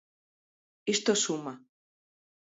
[0.95, 1.53] Isto suma.